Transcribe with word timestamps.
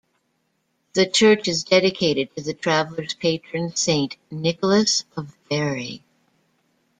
The 0.93 1.05
church 1.05 1.47
is 1.47 1.63
dedicated 1.63 2.35
to 2.35 2.41
the 2.41 2.55
traveller's 2.55 3.13
patron, 3.13 3.75
Saint 3.75 4.17
Nicholas 4.31 5.05
of 5.15 5.37
Bari. 5.47 6.01